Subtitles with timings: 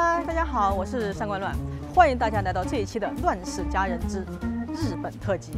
[0.00, 1.52] 嗨，大家好，我是上官乱，
[1.92, 4.20] 欢迎大家来到这一期的《乱世佳人之
[4.72, 5.50] 日本特辑》。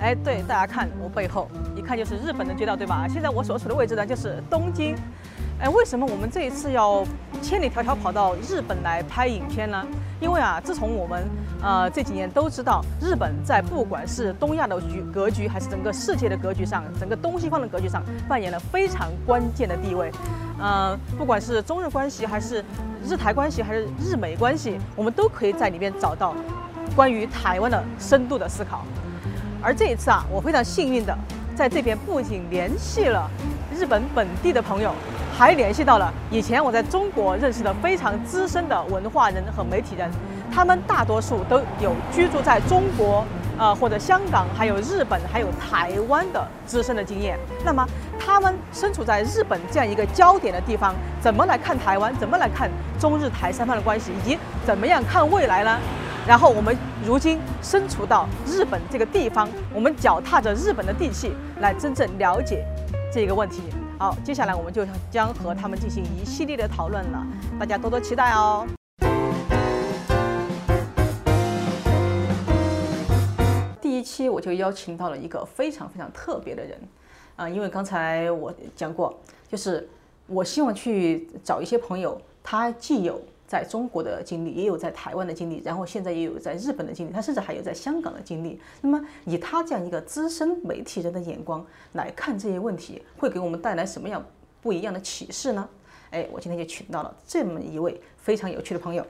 [0.00, 3.08] 哎，对，大家看我背后，一看就是日本的街道，对吧？
[3.08, 4.94] 现在我所处的位置呢，就是东京。
[5.58, 7.04] 哎，为什么我们这一次要
[7.42, 9.84] 千里迢迢跑到日本来拍影片呢？
[10.20, 11.24] 因为啊，自从我们
[11.60, 20.12] 呃这几年都知道，日本在不管是东亚的局格局，还是整个世界的格局上，整个东西方的格局上，扮演了非常关键的地位。
[20.60, 22.62] 呃，不管是中日关系，还是
[23.02, 26.34] 日台关系，还是日美关系，我们都可以在里面找到
[26.94, 28.84] 关于台湾的深度的思考。
[29.62, 31.16] 而这一次啊，我非常幸运的
[31.56, 33.30] 在这边不仅联系了
[33.74, 34.92] 日本本地的朋友。
[35.32, 40.10] 还联系到了以前我在中国认识的非常资深的文化人和媒体人，
[40.52, 43.24] 他们大多数都有居住在中国，
[43.60, 47.38] 呃或者香港，还有日本，还有台湾的资深的经验。
[47.62, 47.86] 那么
[48.18, 52.16] 他们身处在日本这样一个焦点的地方，怎么来看台湾？
[52.16, 54.12] 怎么来看中日台三方的关系？
[54.12, 55.78] 以及怎么样看未来呢？
[56.26, 62.64] 然后我们如今身处到日本这个地方，我们脚踏着日本的地气，来真正了解
[63.12, 63.62] 这个问题。
[63.98, 67.22] 好，接下来我们就将和他们进行一系列的讨论了，
[67.58, 68.66] 大家多多期待哦。
[74.00, 76.78] 一期我就邀请到了一个非常非常特别的人，
[77.36, 79.16] 啊，因为刚才我讲过，
[79.48, 79.88] 就是
[80.26, 83.20] 我希望去找一些朋友，他既有。
[83.50, 88.60] 在中国的经历，也有在台湾的经历，然后现在也有在日本的经历，他甚至还有在香港的经历。
[88.80, 94.24] 那么，以他这样一个资深媒体人的眼光来看这些问题，会给我们带来什么样
[94.62, 95.68] 不一样的启示呢？
[96.10, 99.04] 哎，我今天就请到了这么一位非常有趣的朋友。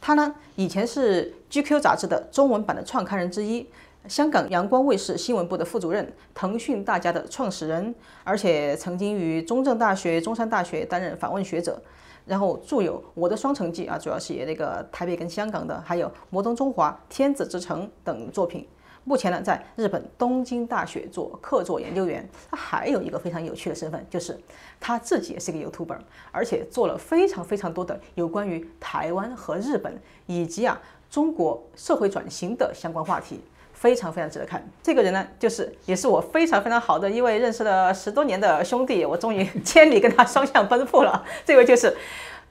[0.00, 3.68] 他呢，以前是 GQ 杂志的中文版的创刊人之一，
[4.08, 11.80] 香港阳光卫视新闻部的副主任，腾讯大家的创始人，而且曾经于中正大学、中山大学担任访问学者。
[12.24, 18.66] 然后著有《我的双城记》啊，主要是写那个台北跟香港的，还有《摩登中华》《天子之城》等作品。
[19.04, 22.28] 目前呢，在日本东京大学做客座研究员。
[22.50, 24.38] 他还有一个非常有趣的身份，就是
[24.78, 25.98] 他自己也是个 YouTuber，
[26.30, 30.80] 而且做了非常非常多的有关于台湾和日本以及啊
[31.10, 33.40] 中国社会转型的相关话题。
[33.82, 34.64] 非常非常值得看。
[34.80, 41.24] 这个人呢，就是也是我非常非常好的一位认识了十多年的兄弟，我终于千里跟他双向奔赴了。
[41.44, 41.92] 这位就是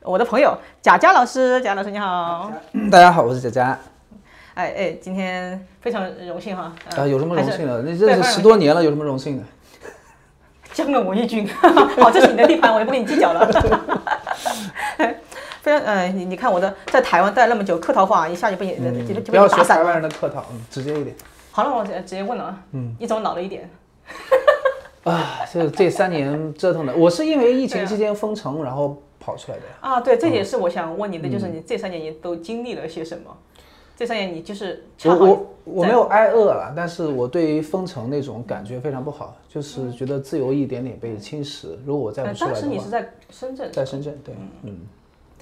[0.01, 2.51] 我的朋友贾佳老师，贾老师你好。
[2.91, 3.79] 大家好，我是贾佳。
[4.55, 6.73] 哎哎，今天非常荣幸哈。
[6.97, 7.81] 啊，有什么荣幸的？
[7.81, 9.43] 那认识十多年了，有什么荣幸的？
[10.73, 11.47] 江了我一军，
[11.97, 13.49] 好，这是你的地盘，我也不跟你计较了。
[15.61, 21.15] 非常嗯，你你看我的在台湾待那么久，客套话一下就被你不要学台湾人的客套，直接一点。
[21.51, 23.69] 好了，我直接问了啊，嗯，你怎么老了一点？
[25.03, 29.63] 啊，这这三年折腾的，我是因为疫情期间封城，然后跑出来的。
[29.81, 33.35] 啊，对，这也是我想问你的，就是你这三年你都经历了些什么？
[33.95, 41.67] 这三年你就是我我我没有挨饿了，但是我对于封城那种感觉非常不好，就是觉得自由一点点被侵蚀。
[41.85, 44.33] 如果我再不出来的话，当时你是在深圳，在深圳，对，
[44.63, 44.79] 嗯。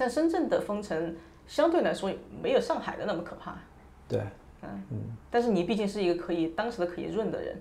[0.00, 1.14] 但深圳的封城
[1.46, 2.10] 相对来说
[2.42, 3.54] 没有上海的那么可怕。
[4.08, 4.20] 对，
[4.62, 4.96] 嗯嗯。
[5.30, 7.60] 但是你毕竟是一个可以当时的可以润的人。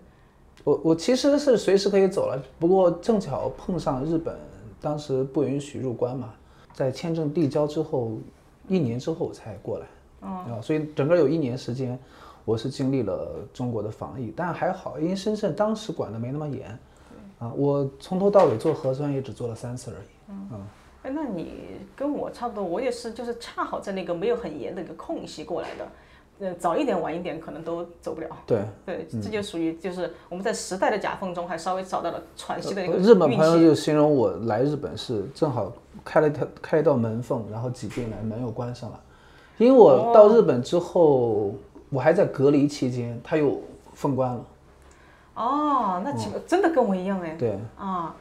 [0.63, 4.39] 我我其实是随时可以走了，不过正巧碰上日本
[4.79, 6.33] 当时不允许入关嘛，
[6.71, 8.17] 在签证递交之后
[8.69, 9.85] 一年之后才过来。
[10.21, 11.99] 啊，所以整个有一年时间，
[12.45, 16.79] 我是经历了中国的防疫，但还好，因为深圳当时管的没那么严。
[17.39, 20.07] 啊，我从头到尾做核酸也只做了三次而已。
[20.29, 20.67] 嗯。
[21.01, 28.27] 哎，那你跟我差不多，我也是，就是恰好在那个没有很严的一个空隙过来的，呃，早一点晚一点可能都走不了。
[28.45, 35.71] 对对，这就属于就是我们在时代的夹缝中还稍微找到了喘息的一个日本朋友就形容我来日本是正好
[36.03, 38.99] 开了一条开一道门缝，然后挤进来，门又关上了。
[39.57, 41.53] 因为我到日本之后，
[41.89, 43.61] 我还在隔离期间，他又
[43.93, 44.45] 封关了。
[45.35, 47.35] 哦，那岂不真的跟我一样哎。
[47.39, 48.13] 对啊。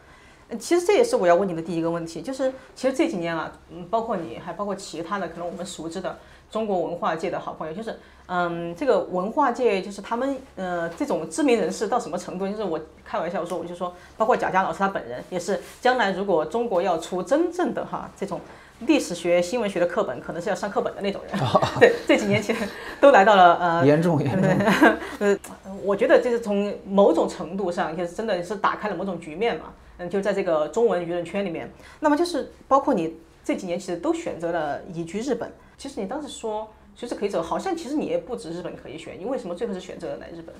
[0.59, 6.17] 其实这也是我要问你的第一个问题，就是其实这几年啊，嗯，包括你还包括其他的可能我们熟知的
[6.51, 12.49] 中国文化界的好朋友，就是嗯，这个文化界就是他们呃这种知名人士到什么程度？
[12.49, 18.41] 就是我开玩笑说，我就说，包括贾佳老师他本人也是，将来如果中国要出真正的哈这种
[18.81, 21.39] 历史学、新闻学的课本，可能是要上课本的那种人。
[21.79, 22.67] 对，这几年其实
[23.01, 24.51] 都来到了呃严重严重。
[25.21, 25.39] 呃，
[25.83, 29.65] 我觉得这是从某种程度上，就是真的是打开了某种局面嘛。
[29.99, 33.15] 嗯，就在这个中文舆论圈里面，那么就是包括你
[33.45, 35.53] 这几年其实都选择了移居日本。
[35.77, 40.55] 其实你当时说随时可以走，好像其实你也不止日本可以选，你为什么最后是选择了来日本？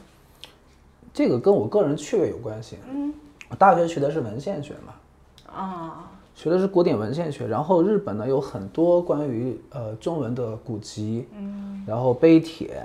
[1.13, 2.77] 这个跟我个人趣味有关系。
[2.89, 3.13] 嗯，
[3.49, 5.53] 我大学学的是文献学嘛。
[5.53, 6.13] 啊。
[6.35, 7.49] 学的是古典文献学。
[7.49, 12.81] 然后日本呢有很多关于呃中文的古籍，嗯，然后碑帖，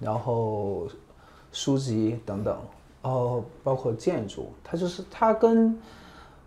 [0.00, 0.88] 然后
[1.52, 2.56] 书籍等等，
[3.02, 5.78] 哦，包括建筑，它就是它跟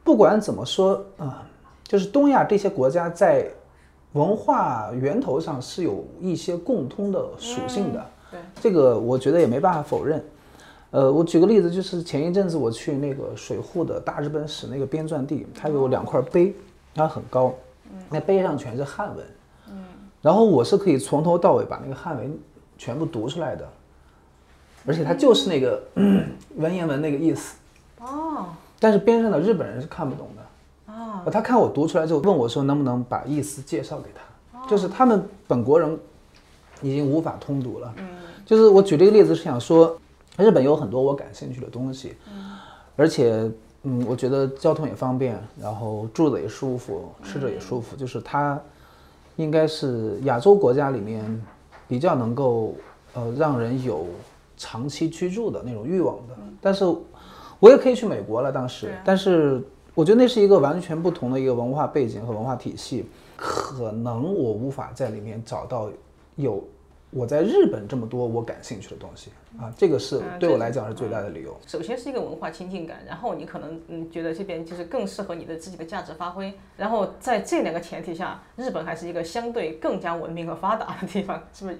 [0.03, 1.44] 不管怎么说啊、
[1.83, 3.48] 就是东亚这些国家在
[4.13, 8.06] 文化源头上是有一些共通的属性的。
[8.30, 10.24] 对，这个我觉得也没办法否认。
[10.92, 16.53] 呃，我举个例子，就是前一阵子我去那个水户的大日本史那个编撰地，它有两块碑，
[16.94, 17.53] 它很高，
[18.09, 19.25] 那碑上全是汉文，
[19.69, 19.86] 嗯，
[20.21, 22.38] 然后我是可以从头到尾把那个汉文
[22.77, 23.65] 全部读出来的，
[24.86, 25.83] 而且它就是那个
[26.56, 27.57] 文言文那个意思，
[28.00, 28.48] 哦，
[28.80, 30.42] 但是边上的日本人是看不懂的。
[30.94, 35.98] 啊，他看我读出来之后，问我说能不能把意思介绍给他，就是他们本国人
[36.81, 37.94] 已经无法通读了。
[37.98, 38.07] 嗯，
[38.45, 39.98] 就是我举这个例子是想说，
[40.38, 42.16] 日本有很多我感兴趣的东西，
[42.98, 43.50] 而且
[43.84, 48.60] 嗯，我觉得交通也方便，然后住的也舒服，吃着也舒服，就是它
[49.38, 51.42] 应该是亚洲国家里面
[51.88, 52.75] 比较能够
[53.13, 54.06] 呃让人有
[54.62, 56.38] 长期居住的那种欲望的。
[56.62, 56.86] 但是
[57.60, 59.60] 我也可以去美国了，当时，但是
[59.96, 63.06] 我觉得那是一个完全不同的一个文化背景和文化体系，
[63.36, 65.90] 可能我无法在里面找到
[66.36, 66.63] 有
[67.10, 71.58] 我在日本这么多我感兴趣的东西啊，这个是嗯对我来讲是最大的理由。
[71.68, 81.80] 首先是一个文化亲近感，然后你可能嗯觉得这边就是更适合你的自己的价值发挥，然后在这两个前提下，日本还是一个相对更加文明和发达的地方，是不是？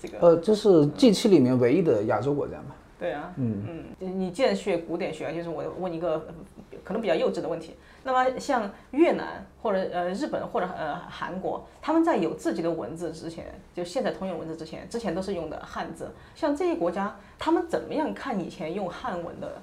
[0.00, 2.74] 这个呃，这是 G 七里面唯一的亚洲国家嘛？
[2.98, 3.62] 对啊，嗯
[4.00, 6.34] 嗯你既然学古典学，就是我问一个呃
[6.82, 7.74] 可能比较幼稚的问题。
[8.02, 16.08] 那么像越南或者呃日本或者呃韩国，他们在有自己的文字之前，就现在通用文字之前，之前都是用的汉字。
[16.34, 19.60] 像这些国家，他们怎么样看以前用汉文的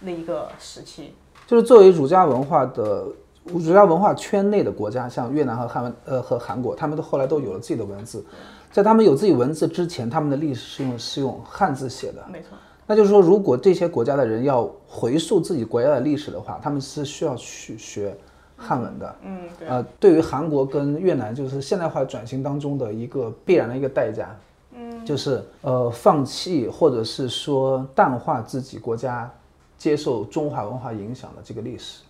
[0.00, 1.12] 那一个时期？
[1.46, 3.06] 就是作为儒家文化的
[3.44, 8.24] 儒家文化圈内的国家，像越南和韩文呃和韩国，他们都后来都有了自己的文字。
[8.72, 12.24] 在他们有自己文字之前，他们的历史是用是用汉字写的。
[12.32, 12.48] 没错，
[12.86, 18.16] 那就是说，如果这些国家的人要回溯自己国家的历史的话，他们是需要去学
[18.56, 19.16] 汉文的。
[19.22, 24.34] 嗯，对，呃，对于韩国跟越南，就是现代化转型当中的一个必然的一个代价，
[24.74, 29.30] 嗯，就是呃放弃或者是说淡化自己国家
[29.76, 32.02] 接受中华文化影响的这个历史。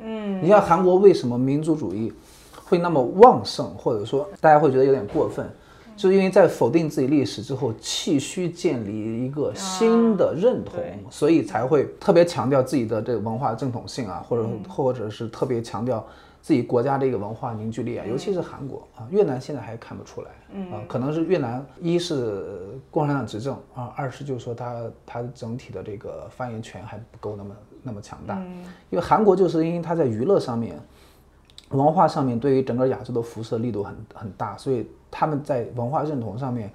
[0.00, 2.12] 嗯，你像韩国为什么民族主义
[2.64, 5.48] 会那么旺盛，或者说大家会觉得有点过分？
[5.96, 10.98] 就是因为在否定自己历史之后，气虚建立一个新的认同，对。
[11.10, 16.04] 所以才会特别强调自己的这个文化正统性啊，或者、或者是特别强调
[16.40, 20.30] 自己国家的一个文化凝聚力啊，尤其是韩国啊，越南现在还看不出来，
[20.72, 28.36] 啊，可能是越南一是共产党执政啊，二是就是说它它整体的这个发言权还不够那么那么强大，
[28.90, 30.76] 因为韩国就是因为它在娱乐上面。
[31.72, 36.70] 文化上面对于整个亚洲的辐射力度很很大，所以他们在文化认同上面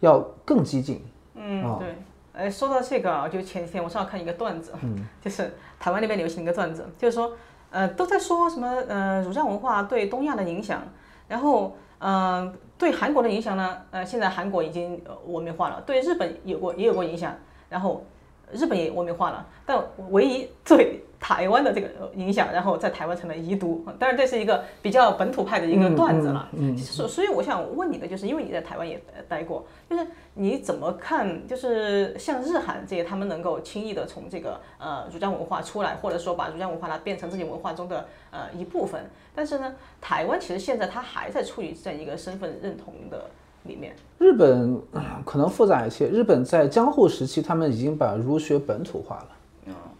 [0.00, 1.02] 要更激进。
[1.34, 1.96] 嗯，对。
[2.32, 7.32] 哎，说到这个啊，就前几天我正好看一个段子，嗯 就是台湾那边流行一个段子，就是说，
[7.70, 10.82] 呃，都在说什么呃儒家文化对东亚的影响，
[11.28, 17.32] 然后呃对韩国的影响呢，呃现在韩国已经呃文明化了，对日本有过也有过影响，
[17.68, 18.04] 然后
[18.50, 23.82] 日本也文明化了，但唯一对台湾的这个呃影响，然后在台湾成了遗毒。
[23.98, 26.46] 当然，这是一个比较本土派的一个段子了。
[26.52, 31.48] 嗯，所所以我想问你的就是，因为你在台湾也呃待过，就是你怎么看？
[31.48, 39.08] 就是像日韩这些，他们能够轻易的从这个呃儒家文化出来，或者说把儒家文化它变成自己文化中的呃一部分。
[39.34, 43.24] 但是呢，台湾其实现在它还在处于这样一个身份认同的
[43.62, 43.96] 里面。
[44.18, 49.28] 日本呃可能复杂一些，日本在江户时期，他们已经把儒学本土化了。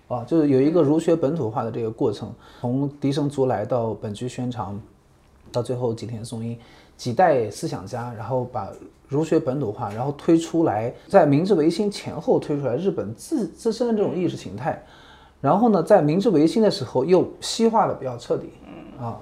[0.08, 4.78] 啊，就是有一个儒学本土化的这个过程，从笛声族来到本居宣长，
[5.50, 6.58] 到最后吉田松阴，
[6.96, 8.68] 几代思想家，然后把
[9.08, 14.82] 儒学本土化，然后推出来，在明治维新前后推出来日本自自身的这种意识形态，
[15.40, 18.50] 然后呢，在明治维新的时候又西化的比较彻底。
[19.00, 19.18] 啊，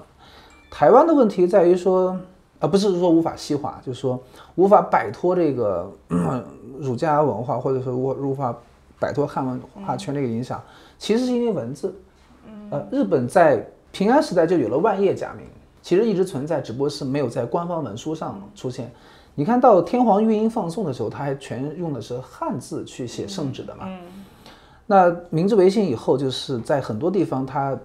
[0.71, 2.19] 台湾的问题在于说，
[2.59, 4.21] 啊，不是说无法西化，就是说
[4.57, 5.91] 无法摆脱这个
[6.79, 8.57] 儒家文化，或者说无无法
[9.03, 10.63] 摆脱汉文化圈这个影响，
[10.97, 11.93] 其实是因为文字。
[12.71, 15.45] 呃，日本在平安时代就有了万叶假名，
[15.83, 18.89] 其实一直存在，只不过是没有在官方文书上出现。
[19.35, 23.89] 你看到天皇御音放送的时候，他还全用的是汉字去写圣旨的嘛。
[24.87, 27.77] 那明治维新以后，就是在很多地方，他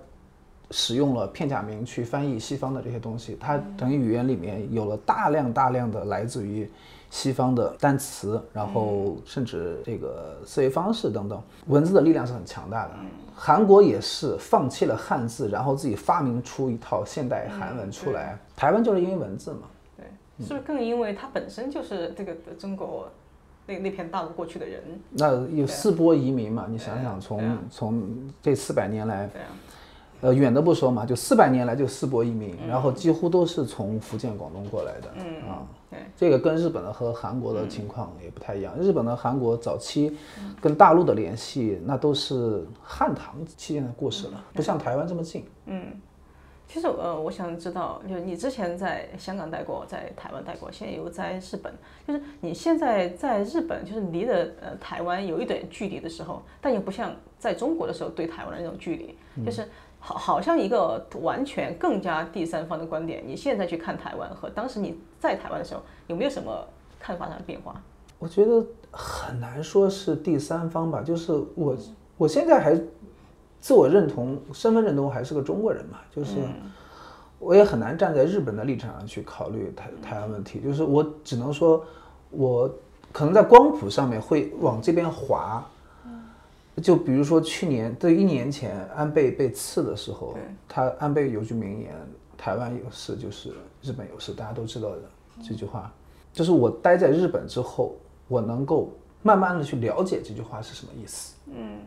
[0.71, 6.69] 使用了片假名去翻译西方的这些东西，它等于语言里面有了大量大量的来自于
[7.09, 12.91] 西方的单词，然后甚至这个思维方式等等，文字的力量是很强大的。
[13.35, 18.37] 韩国也是放弃了汉字，然后自己发明出一套现代韩文出来。
[18.55, 19.61] 台湾就是因为文字嘛。
[19.95, 20.05] 对，
[20.45, 23.07] 是不是更因为它本身就是这个中国
[23.65, 24.81] 那那片大陆过去的人？
[25.11, 26.65] 那有四波移民嘛？
[26.69, 29.29] 你想想，从从这四百年来，
[30.21, 35.13] 呃，远的不说嘛，就四百年来就四波移民，然后几乎都是从福建、广东过来的。
[35.17, 35.67] 嗯啊。
[36.17, 38.73] 这个跟日本的和韩国的情况也不太一样。
[38.77, 40.17] 日本的、韩国早期
[40.59, 45.45] 跟大陆的联系，那都是汉唐期间的故事了，不像台湾这么近。
[45.65, 45.85] 嗯，
[46.67, 51.73] 其实呃，我想知道，就是你之前在香港待过，在台湾待过，现在又在日本，
[52.07, 59.67] 就是你现在在日本，就是离的呃台湾有一点距离的时候，但又不像在中国的时候对台湾的那种距离，就是。
[59.99, 63.23] 好，好像一个完全更加第三方的观点。
[63.25, 66.65] 你现在去看台湾和当时你在台湾的时候，有没有什么
[66.99, 67.81] 看法上的变化？
[68.19, 71.01] 我觉得很难说是第三方吧。
[71.01, 71.75] 就是我，
[72.15, 72.79] 我现在还
[73.67, 75.97] 自我认同、身份认同还是个中国人嘛。
[76.15, 76.35] 就是
[77.37, 80.61] 我也很难站在日本的立场上去考虑台台湾问题。
[80.61, 81.83] 就是我只能说，
[82.29, 82.73] 我
[83.11, 85.61] 可能在光谱上面会往这边滑。
[86.81, 91.93] 就比如说去年，对一年前安倍被刺的时候，他安倍有句名言
[92.37, 93.49] ：“台湾有事就是
[93.81, 95.01] 日本有事”，大家都知道的
[95.43, 95.91] 这句话。
[96.31, 97.97] 就是我待在日本之后，
[98.29, 98.93] 我能够
[99.23, 101.35] 慢慢的去了解这句话是什么意思。
[101.47, 101.79] 嗯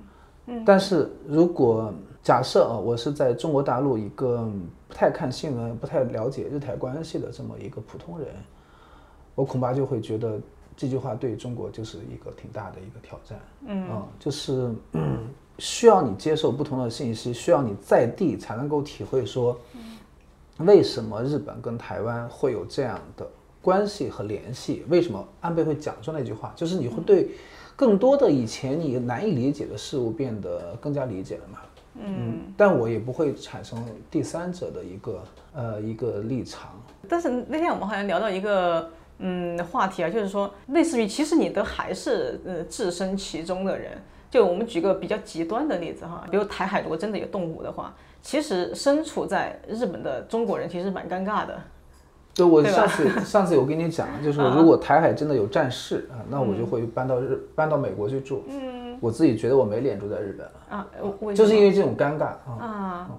[0.51, 0.63] 嗯。
[0.67, 4.47] 但是如果假设啊，我是在中国大陆一个
[4.89, 8.29] 不太看新闻、不太了解日台关系的这么一个普通人，
[9.35, 10.39] 我恐怕就会觉得。
[10.77, 14.71] 这句话对中国就是一个挺大的一个挑战，嗯，就是
[15.59, 19.55] 需要你接受不同的信息，需要你在地才能够体会说，
[20.61, 23.29] 为什么日本跟台湾会有这样的
[23.61, 24.83] 关系和联系？
[24.89, 26.51] 为什么安倍会讲出那句话？
[26.57, 27.29] 就是你会对
[27.81, 31.59] 更多的以前你难以理解的事物变得更加理解了嘛？
[31.95, 36.79] 嗯，但我也不会产生第三者的一个呃一个立场。
[37.09, 38.91] 但是那天我们好像聊到一个。
[39.23, 43.93] 嗯，话题啊，就是说，类似于其实你都还是呃置身其中的人。
[44.31, 51.61] 就我们举个比较极端的例子哈，比如台海如果真的有动武的话，其实身处在日本的中国人其实蛮尴尬的。
[52.35, 58.45] 对，我上次 上次有跟你讲，就是如果台海真的有战事啊，那我就会搬到日搬到美国去住。
[58.49, 60.87] 嗯，我自己觉得我没脸住在日本了啊，
[61.35, 62.27] 就是因为这种尴尬
[62.59, 63.11] 啊。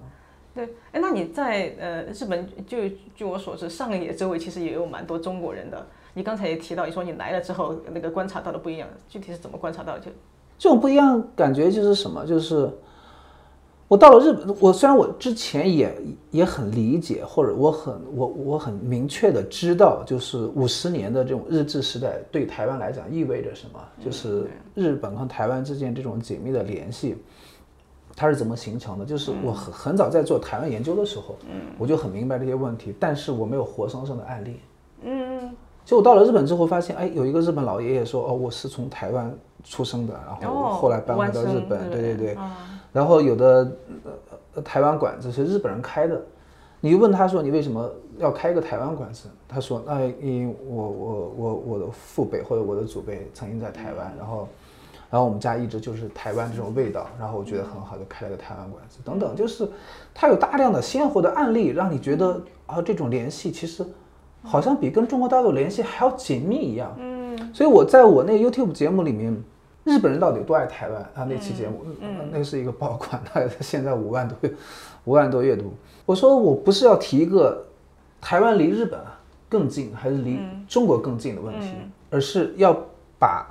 [0.53, 2.77] 对，哎，那你在呃日本，就
[3.15, 5.86] 据我所知，上野周围其实也有蛮多中国人的。
[6.13, 10.00] 你刚才也提到，你说你来了之后，那个观察到的不一样，具体是怎么观察到的？
[10.01, 10.12] 就
[10.58, 12.25] 这种不一样感觉就是什么？
[12.25, 12.70] 就是
[13.92, 15.94] 我到了日本，我虽然我之前也
[16.30, 27.18] 也很理解，或者我很我我很明确的知道，就是五十年的这种日治时代对台湾来讲意味着什么，就是日本和台湾之间这种紧密的联系。
[28.16, 29.04] 它是怎么形成的？
[29.04, 34.62] 就是我很很早在做台湾研究的时候，嗯，我就很明白这些问题，但是我没有活生生的案例，
[35.02, 42.38] 嗯，就我到了日本之后发现，哎，有一个日本老爷爷说，哦，我是从台湾出生的，然后后来搬回到日本，对对对，
[42.92, 43.72] 然后有的
[44.64, 46.22] 台湾馆子是日本人开的，
[46.80, 49.30] 你问他说你为什么要开一个台湾馆子？
[49.48, 54.48] 他说，那因为我我我我的父辈或者我的祖辈曾经在台湾，然后。
[55.10, 59.70] 然后我们家一直就是台湾这种味道，然后我觉得很好，就开了个台湾馆子等等，就是
[60.14, 63.86] 它有大量的鲜活的案例，让你觉得啊，这种联系其实
[64.42, 66.96] 好像比跟中国大陆联系还要紧密一样。
[66.98, 69.38] 嗯，所以我在我那 YouTube 节目里面，
[69.84, 71.24] 日本人到底有多爱台湾啊？
[71.30, 74.38] 那期节目，嗯，那是一个爆款， 它现在五万多
[75.06, 75.74] 五万多阅读。
[76.06, 77.66] 我说我不是要提一个
[78.20, 79.00] 台湾离日本
[79.50, 81.74] 更近还是离中国更近的问题，
[82.10, 82.76] 而是要
[83.20, 83.48] 把。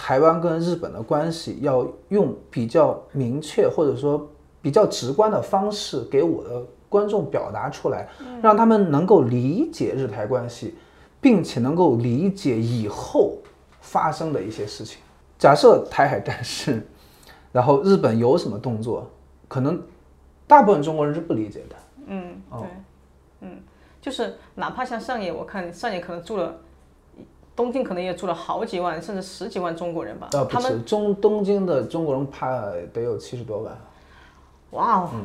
[0.00, 4.30] 台湾跟日本的关系要用比较明确或者说
[4.62, 8.08] 比较直观的方式给我的观众表达出来，
[8.40, 10.76] 让他们能够理解日台关系，
[11.20, 13.38] 并且能够理解以后
[13.80, 15.00] 发生的一些事情。
[15.38, 16.86] 假设台海战事，
[17.52, 19.10] 然后日本有什么动作，
[19.46, 19.80] 可能
[20.46, 21.76] 大部分中国人是不理解的。
[22.06, 22.68] 嗯，对，
[23.42, 23.60] 嗯，
[24.00, 26.54] 就是哪怕像上野，我看上野可能住了。
[27.54, 30.28] 东京可能也住了好几万甚至十几万中国人吧。
[30.30, 32.56] 呃，不是，中东京的中国人怕
[32.92, 33.76] 得有七十多万。
[34.70, 35.10] 哇哦。
[35.12, 35.24] 嗯。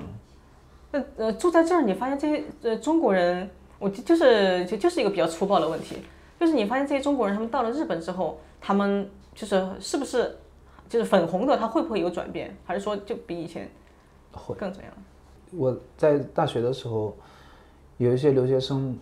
[0.91, 5.97] 那呃，住在这儿，你发现这些呃中国人，我就是就就是一个比较粗暴的问题，
[6.39, 10.37] 就是你发现这些中国人，他们到了日本之后，他们就是是不是
[10.87, 13.69] 就是粉红的，它会不会有转变，还是说就比以前
[14.31, 14.93] 会更怎样？
[15.51, 17.15] 我在大学的时候，
[17.97, 18.97] 有一些留学生，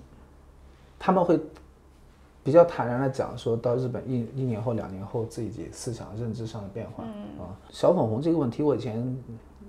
[0.99, 1.39] 他们会。
[2.43, 7.03] 比较坦然的讲，说到日本一一年后、两年后自己思想认知上的变化
[7.39, 7.53] 啊。
[7.69, 9.15] 小粉红这个问题，我以前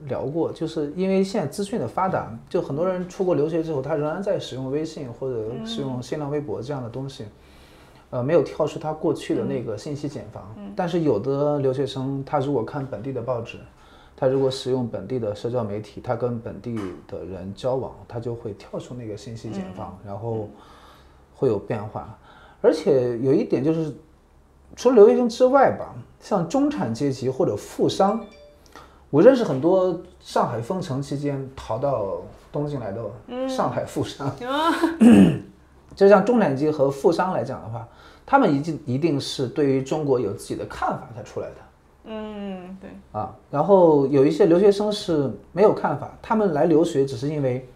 [0.07, 7.26] 聊过，就是因为现在资讯的发达，就很多人出国留学之后，他仍然在使用微信或者使用新浪微博这样的东西。
[8.12, 10.54] 呃，没有跳出他过去的那个信息茧房。
[10.76, 13.57] 但是有的留学生，他如果看本地的报纸，
[14.14, 16.78] 他如果使用本地的社交媒体，他跟本地
[17.09, 20.47] 的人交往，他就会跳出那个信息茧房，然后
[21.35, 22.14] 会有变化。
[22.61, 23.90] 而且有一点就是，
[24.76, 28.21] 除了留学生之外吧，像中产阶级或者富商，
[29.09, 32.21] 我认识很多上海封城期间逃到
[32.52, 34.31] 东京来的上海富商。
[35.95, 37.87] 就像中产阶级和富商来讲的话，
[38.25, 41.55] 他们一定一定是对于中国有自己的看法才出来的。
[42.05, 42.91] 嗯，对。
[43.13, 47.69] 啊，然后有一些留学生是没有看法，他们来留学只是因为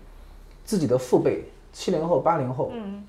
[0.64, 3.04] 自己的父辈七零后、八零后，嗯，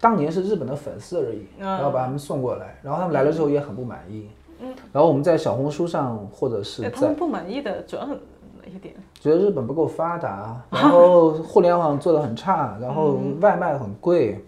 [0.00, 4.28] 当年是日本的粉丝而已，然后把他们送过来，然后他们来了之后也很不满意。
[4.60, 8.20] 嗯，然后我们在小红书上或者是在他们不满意的主要是。
[8.74, 14.44] 一点，觉得日本不够发达， 然后互联网做的很差，然后外卖很贵，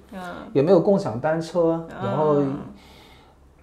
[0.52, 2.42] 也没有共享单车，然后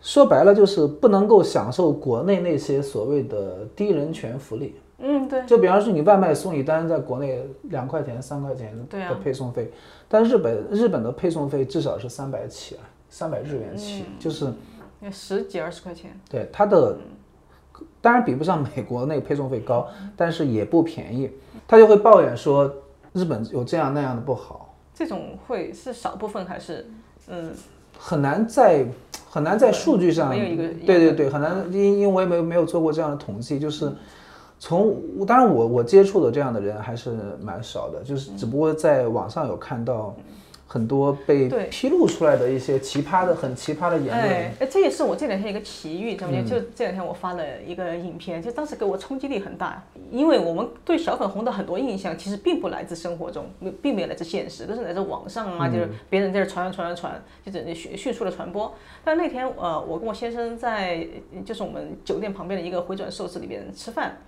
[0.02, 4.76] 说白了就是不能够享受国内那些所谓的低人权福利。
[4.98, 5.46] 嗯，对。
[5.46, 9.72] 就比方说你外卖送一单，在国内两块钱、三块钱的配送费，
[10.08, 14.52] 但日本日本的配送费至少是三百起啊，三百日元起，就是
[15.12, 16.12] 十几二十块钱。
[16.30, 16.98] 对它的。
[18.02, 21.30] 当然比不上美国那个配送费高，但是也不便宜。
[21.68, 22.72] 他就会抱怨说
[23.14, 24.76] 日本有这样那样的不好。
[24.94, 26.90] 这种会是少部分还是
[27.28, 27.52] 嗯？
[27.98, 28.86] 很难在
[29.30, 30.30] 很难在数据上。
[30.30, 30.68] 没有一个。
[30.86, 33.92] 对对对，很难，因因为我也没有没有做过这样的统计，就是
[34.60, 34.96] 从
[35.28, 40.16] 当然我我接触的这样的人还是蛮少的，就是只不过在网上有看到。
[40.72, 44.30] 很多被披露出来的一些奇葩的、很奇葩的言论。
[44.60, 46.44] 哎，这也是我这两天一个奇遇，知道吗？
[46.48, 53.48] 就这两天我发了一个影片，就当时给我冲击力很大，因为我们对小粉红的很多印象其实并不来自生活中，
[53.82, 58.72] 并没有来自现实，都是来自网上啊，就是别人在这传传传传，就整迅迅速的传播。
[59.04, 61.04] 但那天呃，我跟我先生在
[61.44, 64.20] 就是我们酒店旁边的一个回转寿司里边吃饭，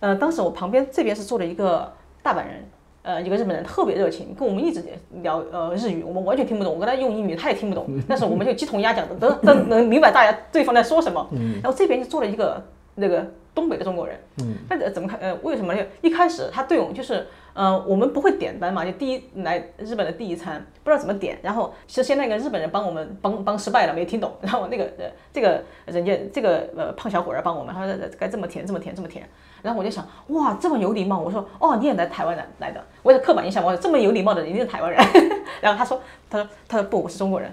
[0.00, 1.92] 呃，当时我旁边这边是坐了一个
[2.22, 2.64] 大阪人。
[3.02, 4.84] 呃，一个日本人特别热情，跟我们一直
[5.22, 6.74] 聊呃日语，我们完全听不懂。
[6.74, 7.86] 我跟他用英语，他也听不懂。
[8.06, 11.26] 但是我们就鸡同鸭讲的，都都能明白大家对方在说什么。
[11.62, 12.62] 然后这边就坐了一个
[12.96, 14.18] 那个东北的中国人。
[14.42, 14.54] 嗯。
[14.68, 15.18] 那怎么看？
[15.18, 15.82] 呃，为什么呢？
[16.02, 24.30] 一开始他对我们就是，呃，我们不会点单嘛，就第一来日本的第一餐不知道怎么点，然后是先那个日本人帮我们帮帮失败了，没听懂。
[24.42, 29.26] 然后那个呃这个人家这个呃胖小伙儿帮我们，他说该这么填，这么填，这么填。
[29.62, 31.18] 然后我就想，哇，这么有礼貌！
[31.18, 32.82] 我说，哦，你也来台湾来来的？
[33.02, 34.98] 我有刻板印象，我说这么有礼貌的人一定是台湾人。
[35.60, 37.52] 然后他说，他说，他说不，我是中国人。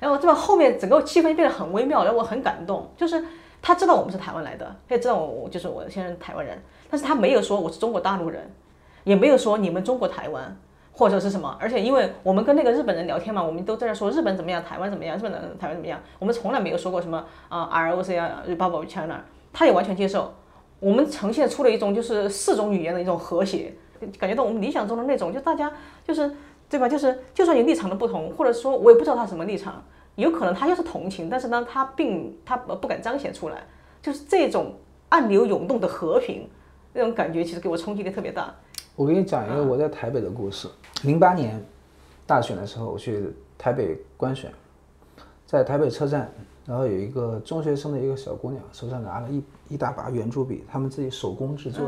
[0.00, 3.24] 然后这么后面整个气氛变得很微妙，然后我很感动，就是
[3.60, 8.48] 他知道我们是台湾来的，他也知道我我就是我现在是台湾人，但是他没有说我是中国大陆人，
[9.04, 10.56] 也没有说你们中国台湾
[10.92, 11.56] 或者是什么。
[11.58, 19.20] 而且因为我们跟那个日本人聊天嘛，我们都在那说日本怎么样，台湾怎么样，日本人台湾怎么样，我们从来没有说过什么啊 ROC 啊，Republic China，
[19.52, 20.32] 他也完全接受。
[20.80, 23.74] 我们呈现出了一种就是四种语言的一种和谐，
[24.18, 25.72] 感觉到我们理想中的那种，就大家
[26.06, 26.30] 就是
[26.68, 26.88] 对吧？
[26.88, 29.82] 就是就算有立场的不同，或者说我也不知道他什么立场，
[30.14, 33.66] 有可能他就是同情，但是呢，他并他不敢彰显出来，
[34.00, 34.74] 就是这种
[35.08, 36.48] 暗流涌动的和平，
[36.92, 38.54] 那种感觉其实给我冲击力特别大。
[38.94, 40.68] 我给你讲一个我在台北的故事。
[41.02, 41.60] 零八年
[42.26, 44.52] 大选的时候，我去台北观选，
[45.44, 46.30] 在台北车站。
[46.68, 51.86] 然后有一个中学生的一个小姑娘，手上拿了一一大把圆珠笔，他们自己手工制作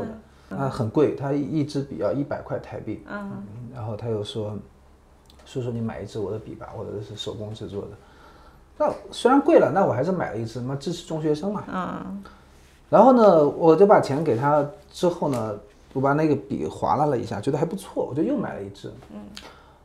[0.49, 3.03] 的，啊，很贵，他一支笔要一百块台币。
[3.07, 3.43] 嗯，
[3.75, 4.57] 然后他又说，
[5.45, 7.89] 叔叔你买一支我的笔吧，我的是手工制作的。
[8.75, 11.63] 那虽然贵了，那我还是买了一支嘛，支持中学生嘛。
[11.71, 12.23] 嗯。
[12.89, 15.59] 然后呢，我就把钱给他之后呢，
[15.93, 18.91] 我把那个笔划拉了一下，觉得还不错，我就又买了一支。
[19.13, 19.19] 嗯。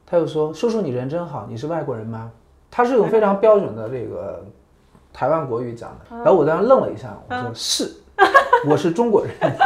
[0.07, 2.33] 他又说，叔叔你人真好，你是外国人吗？
[2.71, 4.43] 他是用非常标准的这个。
[5.17, 7.91] 台湾国语讲的，然后我当时愣了一下，我说是，
[8.69, 9.35] 我是中国人，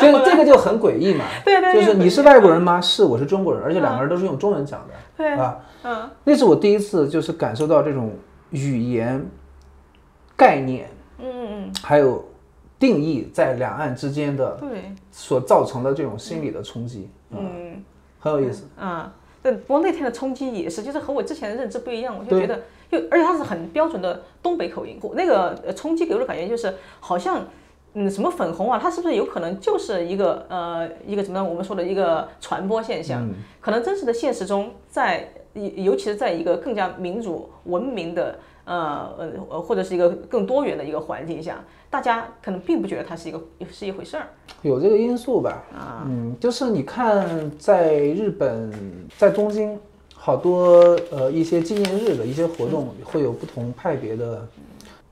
[0.00, 2.80] 这这个就很诡异嘛，对对，就是你是外国人吗？
[2.80, 8.10] 是，我是中国人，而且两个人都是用中文讲的，对啊，嗯，那是我第一次就是感受到这种
[8.50, 9.24] 语言
[10.36, 12.24] 概念，嗯嗯嗯，还有
[12.80, 14.92] 定义在两岸之间的对。
[15.12, 17.80] 所造成的这种心理的冲击，嗯，
[18.18, 19.08] 很有意思，嗯，
[19.40, 22.58] 对，不过那天的冲击也是，就是和我之前的认知不一样，我就觉得。
[22.92, 27.42] 就而且他是很标准的东北口音，那个冲击给我的感觉就是好像，
[27.94, 33.26] 嗯，什么粉红啊，它是不是有可能就是一个呃一个什么样我们说的一个传播现象？
[33.62, 44.28] 可能真实的现实中，在尤尤其是在一个更加民主文明的呃呃呃或者是一个更多元的一个环境下，大家可能并不觉得它是一个是一回事儿。
[44.60, 45.64] 有这个因素吧？
[45.74, 48.70] 啊，嗯，就是你看，在日本，
[49.16, 49.78] 在东京，
[50.24, 54.46] 好多呃一些纪念日的一些活动，会有不同派别的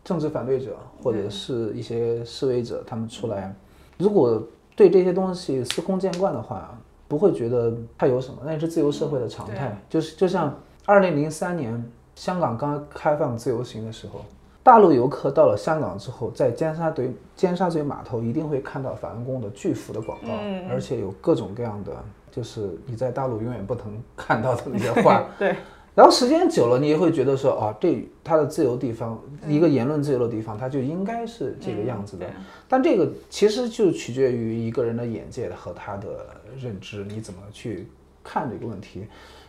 [0.05, 3.53] 政治反对者或者是一些示威者，他们出来，
[3.99, 4.41] 如果
[4.77, 9.77] 对这些东西司空见惯的话，不会觉得它有什么，那是自由社会的常态。
[9.89, 14.21] 就是就像二零零三年香港刚开放自由行的时候。
[14.63, 20.29] 大陆游客到了香港之后，在尖沙咀尖沙咀码头一定会看到法轮功的巨幅的广告，
[20.71, 21.93] 而且有各种各样的，
[22.31, 23.85] 就是你在大陆永远不能
[24.17, 25.25] 看到的那些话。
[25.39, 25.57] 对。
[25.95, 32.27] 然后时间久了，你也会觉得说，啊，这它的自由地方，一个言论自由的地方，它就应该是这个样子的。
[32.69, 36.27] 但这个其实就取决于一个人的眼界和他的
[36.59, 37.89] 认知，你怎么去
[38.23, 39.05] 看这个问题。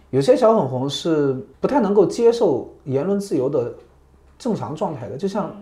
[0.10, 3.74] 有些小粉红是不太能够接受言论自由的。
[4.40, 5.56] 正常状态的，就像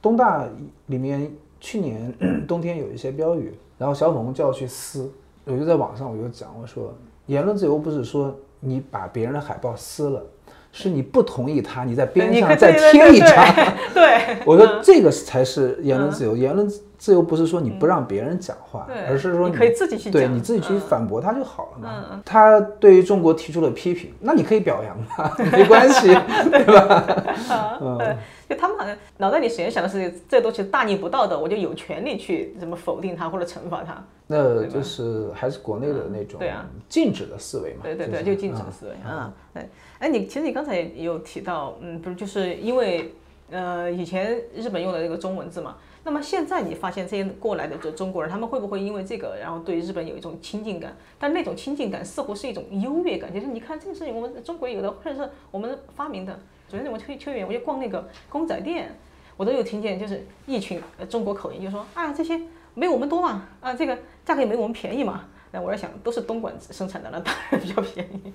[0.00, 0.46] 东大
[0.86, 1.28] 里面
[1.58, 2.14] 去年
[2.46, 5.10] 冬天有一些标语，然后小粉红就要去撕，
[5.44, 6.94] 我就在网上我就讲，我说
[7.26, 10.22] 言论自由不是说你把别人的海报撕了。
[10.72, 13.44] 是你不同意他，你在边上再贴一张。
[13.92, 16.36] 对， 我说这个才是言论自由。
[16.36, 22.22] 言论自由不是说你不让别人讲话，而是说你可以自己去对你自己去反驳他就好了嘛。
[22.26, 26.08] 他对于中国提出了批评，那你可以表扬他， 没关系，
[26.52, 27.78] 对吧？
[27.80, 34.04] 嗯，就他们好像脑袋里首先想的是这东西大逆不道的，我就有权利去怎么否定他或者惩罚他。
[34.26, 37.80] 那就是还是国内的那种对啊禁止的思维嘛。
[37.82, 39.32] 对对对，就禁止的思维啊。
[39.54, 39.66] 对，
[40.00, 43.14] 哎，你其实你刚才也有提到，嗯，不是就是因为
[43.50, 50.96] 呃以前日本用的那个中文字嘛，那么现在你发现这些过来的这中国人，他们会不会因为这个，然后对日本有一种亲近感？
[51.18, 56.38] 但那种亲近感似乎是一种优越感，就是你看这个事情我们中国有的，或者是我们发明的。
[56.68, 58.96] 昨天我去秋园，我就逛那个公仔店，
[59.36, 62.40] 我都有听见就是一群中国口音，就说啊这些。
[62.72, 65.24] 没我们多嘛，啊，这个价格也没我们便宜嘛。
[65.50, 68.32] 那我在想，都是东莞生产的，那当然比较便宜。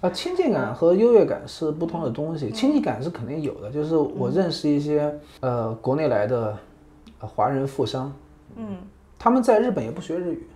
[0.00, 2.50] 啊，亲近感和优越感是不同的东西。
[2.50, 6.58] 亲近感是肯定有的，就是我认识一些呃国内来的
[7.20, 8.12] 华人富商，
[8.56, 8.78] 嗯，
[9.18, 10.46] 他们在日本也不学日语，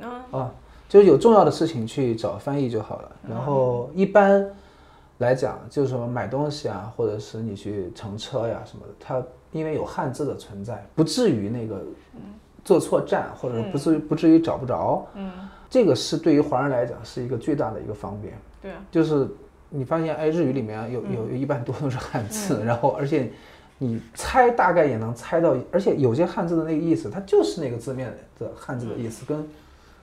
[0.00, 0.54] 啊，啊，
[0.88, 3.12] 就是有重要的事情去找翻译就好了。
[3.28, 4.48] 然后一般
[5.18, 9.22] 来讲，就是说买东西啊，或者是你去乘车呀什么的，他
[9.52, 11.82] 因为有汉字的存在，不至于那个。
[12.64, 15.30] 坐错站，或者不至不至于找不着，嗯，
[15.68, 18.32] 这个是对于华人来讲是一个巨大的一个方便。
[18.62, 19.28] 对啊，就是
[19.68, 23.30] 你发现，哎，日语里面有有一半多都是汉字，然后而且
[23.78, 29.48] 你猜大概也能猜到，而且有些汉字的那个意思，它就是那个字面的汉字的意思，跟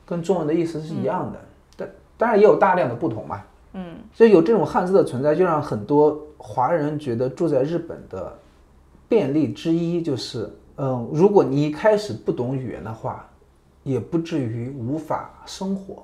[0.05, 1.39] 跟中文的意思是一样的。
[1.75, 3.41] 但当然也有大量的不同嘛。
[3.73, 8.37] 嗯，所以有这种汉字的存在，就让很多华人觉得住在日本的
[9.07, 10.49] 便利之一就是。
[10.77, 13.29] 嗯，如果你一开始不懂语言的话，
[13.83, 16.03] 也不至于无法生活。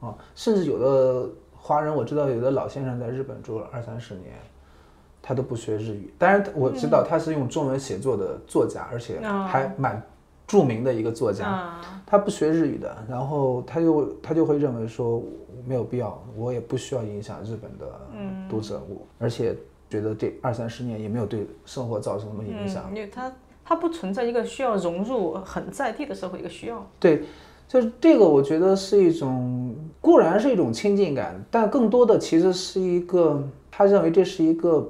[0.00, 4.32] 啊，甚至有的华人我知道，有的老先生在日本住了二三十年，
[5.22, 6.12] 他都不学日语。
[6.18, 10.02] 当然我知道他是用中文写作的作家，而且还蛮
[10.46, 11.74] 著名的一个作家。
[12.06, 15.22] 他不学日语的，然后他就他就会认为说
[15.66, 18.00] 没有必要，我也不需要影响日本的
[18.48, 19.56] 读者，我而且
[19.88, 22.84] 觉得这二三十年也没有对生活造成什么影响。
[22.94, 23.32] 因为他。
[23.62, 26.84] 他不存在一个需要融入很在地的社会一个需要。
[26.98, 27.22] 对，
[27.68, 34.84] 就是这个，我觉得是一种固然是一种亲近感，但更多的其实是一个他认为这是一个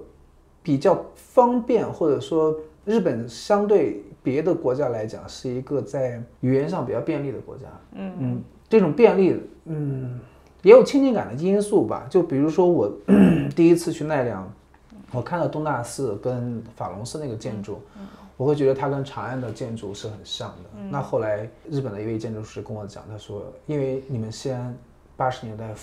[0.62, 7.64] 比较方便，或者说日本相对别的国家来讲是一个在语言上比较便利的国家。
[7.92, 10.20] 嗯嗯，这种便利，嗯，
[10.62, 12.06] 也有亲近感的因素吧。
[12.10, 12.92] 就比如说我
[13.56, 14.52] 第一次去奈良，
[15.12, 17.80] 我看到东大寺跟法隆寺那个建筑。
[18.36, 20.80] 我会觉得它跟长安的建筑是很像的。
[20.90, 24.74] 那后来日本的一位建筑师跟我讲，他说，因为你们西安
[25.14, 25.74] 八十年代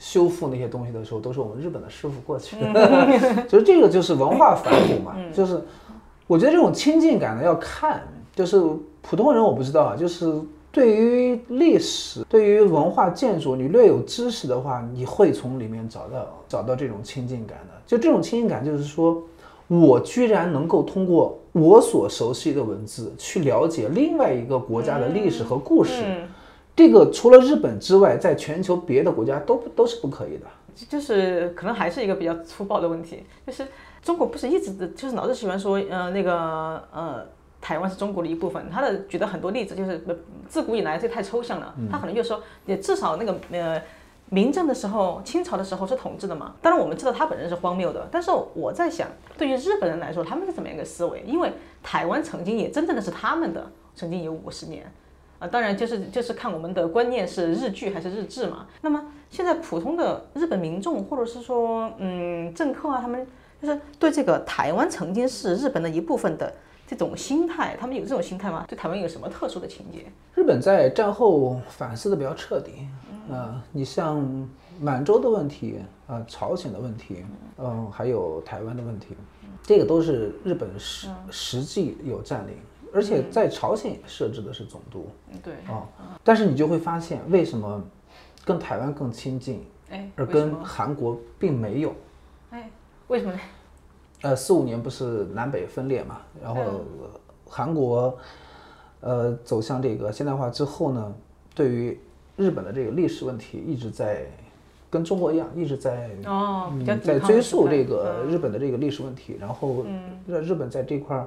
[0.00, 5.14] 修复那些东西的时候，都是我们日本的师傅过去的， 就是这个就是文化反哺嘛。
[5.32, 5.62] 就是
[6.26, 8.02] 我觉得这种亲近感呢要看，
[8.34, 8.60] 就是
[9.00, 10.34] 普通人我不知道啊，就是
[10.72, 17.74] 对于历史、对于文化建筑，你略有知识的话，你会从里面找到找到这种亲近感的。
[17.86, 19.22] 就这种亲近感，就是说。
[19.72, 26.02] 我居然能够通过我所熟悉的文字去了解另外一个国家的历史和故事，
[26.80, 30.46] 这个除了日本之外，在全球别的国家都都是不可以的。
[30.88, 33.66] 就是可能还是一个比较粗暴的问题，就是
[34.02, 37.26] 中国不是一直就是老是喜欢说，呃，那个呃，
[37.60, 38.64] 台湾是中国的一部分。
[38.70, 40.02] 他的举的很多例子就是
[40.48, 43.78] 自古以来这太抽象了，他可能就说，也至少那个呃。
[44.32, 46.54] 明政的时候，清朝的时候是统治的嘛？
[46.62, 51.24] 当然我们知道他本人是荒谬的，但是我在想，对于日本人来说，他们是怎么样一个思维？
[51.26, 54.88] 因为台湾曾经也真正的是他们的，曾经有五十年，
[55.40, 58.68] 啊，当然就是就是看我们的观念是日剧还是日志嘛。
[58.80, 63.26] 那么现在普通的日本民众，或者是说嗯政客啊，他们
[63.60, 66.54] 就是对这个台湾曾经是日本的一部分的
[66.86, 68.64] 这种心态，他们有这种心态吗？
[68.68, 70.04] 对台湾有什么特殊的情节？
[70.36, 72.86] 日本在战后反思的比较彻底。
[73.30, 74.48] 啊，你像
[74.80, 77.24] 满洲的问题啊，朝鲜的问题，
[77.58, 79.14] 嗯，还有台湾的问题，
[79.62, 82.56] 这个都是日本实实际有占领，
[82.92, 85.08] 而且在朝鲜也设置的是总督。
[85.42, 85.86] 对啊，
[86.24, 87.82] 但是你就会发现，为什么
[88.44, 91.94] 跟台湾更亲近，哎，而跟韩国并没有？
[92.50, 92.68] 哎，
[93.08, 93.40] 为什么呢？
[94.22, 96.82] 呃，四五年不是南北分裂嘛，然后
[97.46, 98.16] 韩国
[99.00, 101.14] 呃走向这个现代化之后呢，
[101.54, 101.98] 对于
[102.36, 104.26] 日本的这个历史问题一直在
[104.90, 106.70] 跟中国一样，一直在哦，
[107.02, 109.36] 在追溯这个日本的这个历史问题。
[109.40, 109.86] 然后，
[110.26, 111.26] 日日本在这块儿，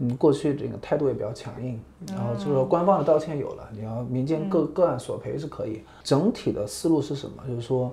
[0.00, 1.80] 嗯，过去这个态度也比较强硬。
[2.08, 5.82] 然后就是说，官方的道歉有了，你要民间个个案索赔是可以。
[6.02, 7.42] 整体的思路是什么？
[7.46, 7.92] 就是说，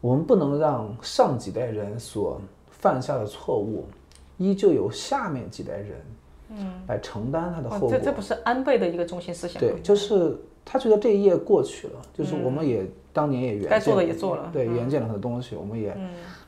[0.00, 3.84] 我们不能让上几代人所犯下的错误，
[4.38, 5.90] 依旧由下面几代人，
[6.50, 7.90] 嗯，来承担他的后果。
[7.90, 10.36] 这这不是安倍的一个中心思想对，就是。
[10.62, 15.96] 他觉得这一页过去了，就是我们也当年也该做的也做了，对，援建了很多东西，我们也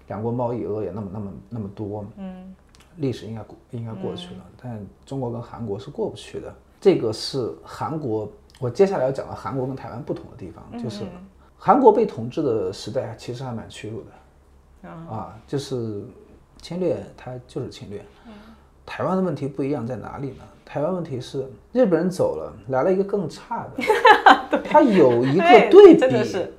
[0.07, 2.55] 两国贸易额也那么那么那么多，嗯，
[2.97, 6.53] 历史应该应该过去了，但中国跟韩国是过不去的。
[6.81, 11.05] 这个是韩国，我接下来要讲的韩国跟台湾不同的地方，就是
[11.57, 16.03] 韩国被统治的时代其实还蛮屈辱的，啊，就是
[16.61, 18.05] 侵略，它就是侵略。
[18.85, 20.45] 台湾的问题不一样在哪里呢？
[20.65, 24.59] 台湾问题是日本人走了，来了一个更差的。
[24.65, 26.53] 他有一个对比，真的是。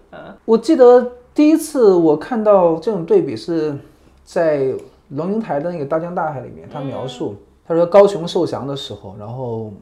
[0.45, 3.77] 我记得第一次我看到这种对比是
[4.23, 4.73] 在
[5.09, 7.35] 龙应台的那个《大江大海》里面，他描述
[7.67, 9.73] 他说高雄受降的时候，然后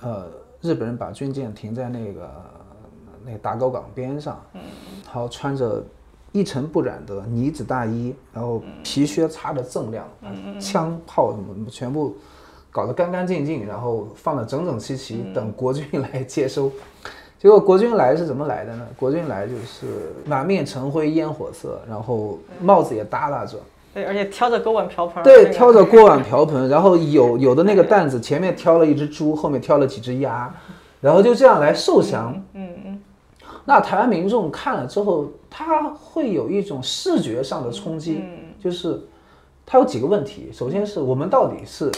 [0.00, 0.26] 呃
[0.60, 2.30] 日本人把军舰停在那个
[3.24, 4.60] 那个大高港边上，嗯，
[5.06, 5.82] 好穿着
[6.32, 10.06] 一尘不染的呢子大衣，然后皮靴擦得锃亮，
[10.60, 12.14] 枪炮什么全部。
[12.74, 16.72] 搞得干干净净，然后放得整整齐齐，等国军来接收。
[17.38, 18.86] 结果国军来是怎么来的呢？
[18.96, 23.58] 国军来就是满面尘灰烟火色，然后帽子也耷拉着，
[23.94, 25.22] 对，而且挑着锅碗瓢盆。
[25.22, 30.52] 对，挑着锅碗 瓢盆，然后有有的那个担子前面挑了一只猪，后面挑了几只鸭，
[31.00, 32.34] 然后就这样来受降。
[32.54, 33.00] 嗯嗯。
[33.64, 38.22] 那台湾民众看了之后，他会有一种视觉上的冲击，
[38.62, 39.00] 就是
[39.66, 40.50] 他有几个问题。
[40.52, 41.90] 首先是我们到底是。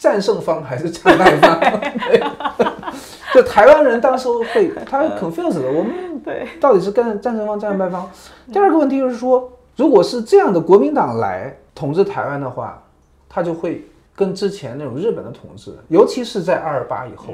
[0.00, 1.60] 战胜方还是战败方？
[3.34, 8.08] 就台湾人当时会，他 confused 的，我们对到底是干战胜方、战败方？
[8.52, 12.82] 第二个问题就是说，如果是这样的国民党来统治台湾的话，
[13.28, 17.32] 他就会跟之前那种日本的统治，尤其是在二二八以后，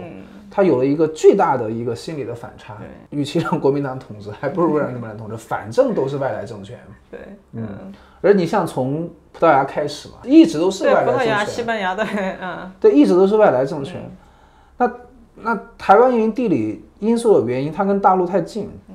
[0.50, 2.76] 他有了一个巨大的一个心理的反差。
[3.08, 6.78] 与其让国民党统治，还不如让日本人统治， 反正都是外来政权。
[7.10, 7.18] 对，
[7.52, 7.66] 嗯。
[8.20, 11.46] 而你像从葡萄牙开始嘛，一直都是外来政权。
[11.46, 12.06] 西班牙的，
[12.42, 14.02] 嗯，对，一直都是外来政权。
[14.76, 14.90] 那
[15.36, 18.94] 那台湾因为地理因素的原因，它跟大陆太近，嗯，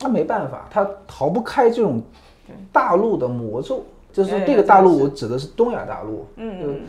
[0.00, 2.02] 那没办法，它逃不开这种
[2.72, 3.84] 大陆的魔咒。
[4.12, 6.80] 就是这个大陆，我指的是东亚大陆，嗯，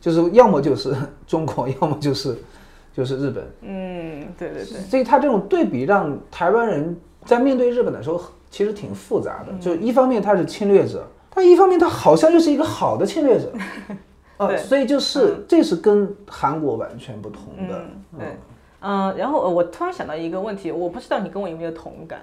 [0.00, 0.94] 就是要么就是
[1.26, 2.34] 中国，要么就是
[2.96, 3.44] 就是日本。
[3.60, 4.80] 嗯，对对对。
[4.80, 9.52] 所以他这种对比，让台湾人在面对日本的时候，其实挺复杂的。
[9.60, 11.06] 就一方面他是侵略者。
[11.32, 13.52] 但一方面，他好像又是一个好的侵略者，
[14.38, 17.84] 呃，所以就是这是跟韩国完全不同的。
[18.18, 18.26] 对，
[18.80, 22.20] 嗯，然后我突然想到一个问题，我不知道你跟我有没有同感，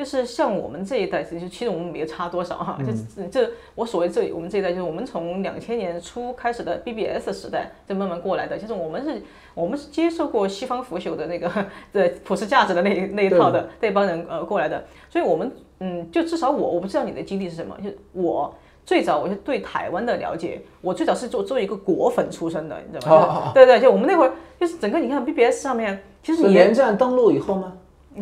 [0.00, 9.20] 就是像我们这一代，其实其实我们没有差多少哈，就是这我所谓这我们这一代，就是我们从两千年初开始的 BBS 时代就慢慢过来的，就是我们是
[9.52, 11.50] 我们是接受过西方腐朽的那个
[11.92, 15.52] 的普世价值的那那一套的那帮人呃过来的，所以我们。
[15.82, 17.74] 嗯，就至少我我不知道你的经历是什么。
[17.82, 23.50] 就我最早我是对台湾的了解，我最早是做做一个果粉出身的，你知道吗？
[23.54, 27.72] 对对，就我们那会儿就是整个你看 BBS 上面，其实你连战登陆以后吗？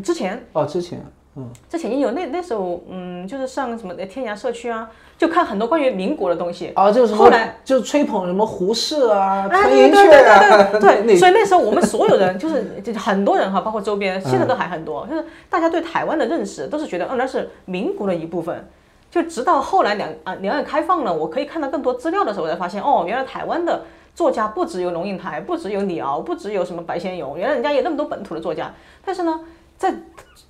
[0.04, 1.04] 之前哦，之前。
[1.68, 6.72] 之前也有那那时候，嗯，就是上什么天涯社区啊，就看很多关于民国的东西。
[6.74, 18.68] 啊，就是后来就吹捧什么胡适啊、陈寅恪对，对对， 所以那时候我们所有人就是就很多人哈，包括周边，现在都还很多，就是大家对台湾的认识都是觉得，嗯，那是民国的一部分。
[19.10, 28.70] 就直到后来两啊两岸开放了，我可以看到更多资料的时候，我才发现哦，原来台湾的作家不只有龙应台，不只有李敖，不只有什么白先勇，原来人家有那么多本土的作家。
[29.02, 29.40] 但是呢，
[29.78, 29.94] 在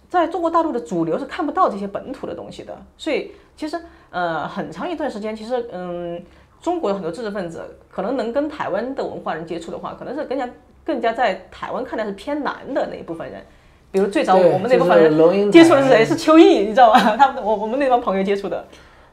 [0.09, 3.79] 在中国大陆的主流是看不到这些本土的东西的，所以其实
[4.11, 6.23] 呃很长一段时间，其实嗯，
[6.61, 10.49] 中国有很多知识分子可能能跟台湾的文化人接触的话，可能是更加
[10.85, 13.45] 更加在台湾看来是偏南的那一部分人。
[13.91, 16.05] 比如最早我们那部分人接触的是谁？
[16.05, 17.17] 是邱毅，你知道吗？
[17.17, 18.67] 他们我我们那帮朋友接触的。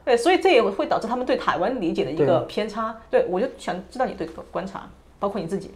[0.04, 2.94] 对，所以这也会导致他们对台湾理解的一个偏差。
[3.10, 5.70] 对，我就想知道你对观察，包括你自己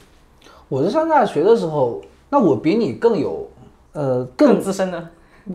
[0.69, 3.49] 我是上大学的时候，那我比你更有，
[3.92, 5.09] 呃，更更资深的。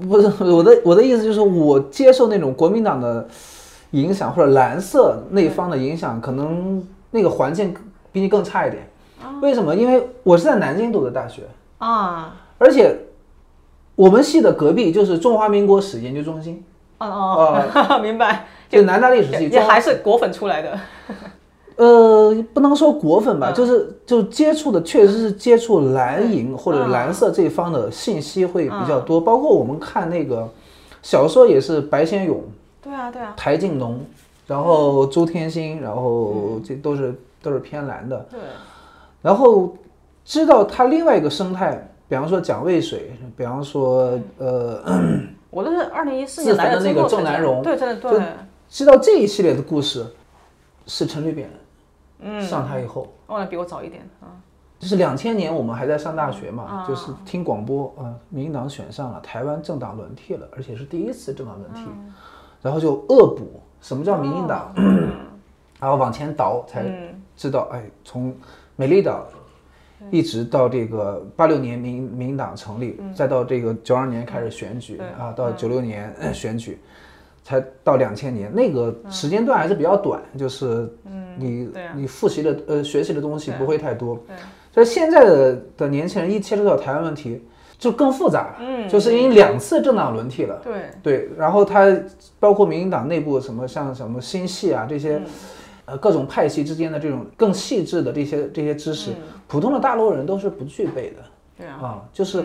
[0.10, 3.26] 不是我的我的意思就是我接受那种国民党的
[3.92, 7.74] 影响或者蓝色那一方的影响，可能那个环境
[8.12, 8.90] 比你更差一点。
[9.42, 9.76] 为什么？
[9.76, 11.44] 因为我是在南京读的大学，
[11.78, 12.96] 啊，而且
[13.96, 16.64] 我们系的隔壁就是中华民国史研究中心，
[17.00, 17.08] 哦
[17.74, 19.50] 哦， 明白，就南大历史系。
[19.50, 20.78] 也还是果粉出来的。
[21.78, 30.50] 呃，不能说果粉吧，就是就接触的确实是接触蓝银或者蓝色这一方的信息会比较多，包括我们看那个
[31.02, 32.42] 小说也是白先勇、
[32.82, 34.00] 对啊，对啊，台静农，
[34.48, 38.40] 然后周天星，然后这都是都是偏蓝的，对，
[39.22, 39.76] 然后
[40.24, 44.82] 知道他另外一个生态，比方说蒋渭水，比方说呃，
[45.52, 48.22] 我都是二零一四年来的那个郑南榕对，真的就对。
[48.70, 50.06] 知道这一系列的故事
[50.88, 51.50] 是陈水扁
[52.42, 53.14] 上台以后。
[53.28, 54.34] 哦，那比我早一点啊。
[54.78, 61.90] 就是两千年，我们还在上大学嘛，就是听广播啊、民进党选上了，台湾政党轮替了，而且是第一次政党轮替，
[62.62, 64.74] 然后就恶补什么叫民进党，
[65.80, 66.86] 然后往前倒才
[67.38, 68.36] 知道，哎，从
[68.76, 69.26] 美丽岛
[70.12, 76.80] 一直到这个八六年民民进党成立，再到这个九二年开始选举啊，到九六年呃选举，
[77.46, 80.92] 才到两千年，那个时间段还是比较短，就是
[81.38, 84.20] 你你复习的呃学习的东西不会太多。
[84.74, 87.40] 所以现在的的年轻人一接触到台湾问题，
[87.78, 90.60] 就更复杂了，嗯就是因为两次政党轮替了。
[90.64, 91.96] 对，对，然后他
[92.40, 95.22] 包括民进党内部什么像什么新系啊这嗯些，
[95.86, 99.12] 呃各种派系之间的这种更细致的这些这些知识，
[99.48, 101.18] 普通的大陆人都是不具备的
[101.60, 102.02] 对啊，啊。
[102.12, 102.44] 就是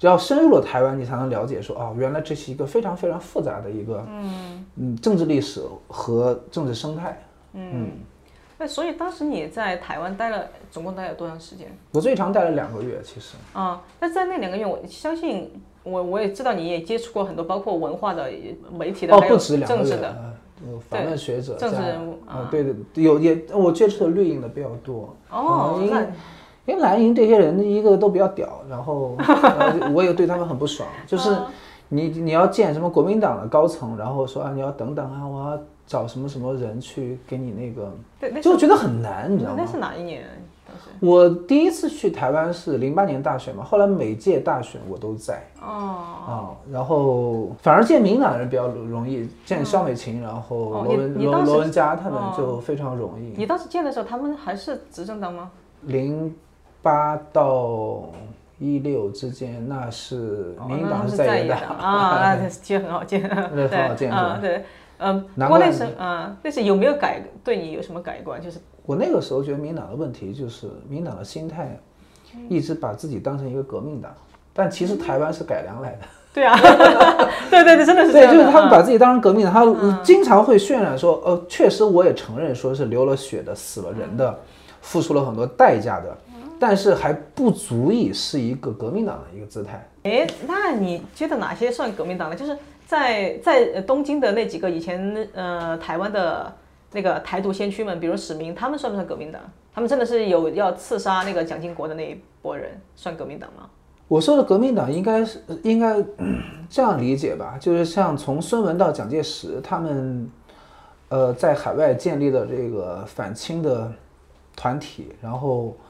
[0.00, 7.90] 只要深入了台湾，你才能了解说啊，原来这是一个非常非常复杂的一个嗯嗯政治历史和政治生态嗯。
[8.56, 11.66] 那所以当时你在台湾待了，总共待了多长时间？
[11.92, 13.36] 我最长待了两个月，其实。
[13.52, 18.30] 啊，那在那两个月，我相信我我也知道你也接触过很多，包括文化的、
[18.72, 20.34] 媒体的，哦，不止两个月，政治的。
[20.88, 25.14] 访问学者，政治人物啊，对对，有也我接触的绿营的比较多。
[25.30, 25.78] 哦
[26.66, 29.16] 因为蓝营这些人一个都比较屌，然后
[29.92, 31.46] 我也对他们很不爽，就是嗯
[31.88, 39.56] 你你要见什么国民党的高层，然后说啊你要等等啊，我要找什么什么人去给你那个，对，就觉得很难，你知道吗？
[39.58, 40.24] 那是哪一年？
[41.00, 45.42] 我第一次去台湾是零八年大选嘛，后来每届大选我都在。
[45.60, 46.30] 哦，啊、
[46.70, 53.34] 然后反而见民进党人比较容易，见肖美琴，然后罗文罗罗文佳他们哦就非常容易。
[53.36, 55.50] 你当时见的时候，他们还是执政党吗？
[55.82, 56.32] 零
[56.82, 58.02] 八到
[58.58, 64.64] 一六之间，那是哦民进党是在野党在野党啊，那 其实很好见，那很好见是吧啊，对，
[64.98, 68.40] 嗯，不难怪过那时啊，那是有没有改对你有什么改观？
[68.40, 68.58] 就是？
[68.86, 71.78] 我那个时候觉得民党的问题就是民党的心态，
[72.48, 74.10] 一直把自己当成一个革命党，
[74.52, 75.98] 但其实台湾是改良来的。
[76.32, 76.56] 对啊，
[77.50, 84.38] 对对对，真的是 这对，就是他们啊把自己当成革命党，他经常会渲染说，呃，确实我也承认说是流了血的、死了人的，
[84.80, 86.16] 付出了很多代价的，
[86.60, 89.84] 但是还不足以是一个革命党的一个姿态。
[90.04, 92.36] 哎，那你觉得哪些算革命党呢？
[92.36, 96.52] 就是在在呃东京的那几个以前呃台湾的
[96.92, 99.40] 那个台独先驱们，比如史明，他们算不算革命党？
[99.74, 103.68] 他们真的是有要刺杀那个蒋经国的那一波人，算革命党吗？
[104.06, 110.30] 我说的革命党应该是应该、嗯这样理解吧，就是像从孙文到蒋介石，他们
[111.08, 113.92] 呃在海外建立的这个反清的
[114.54, 115.76] 团体，然后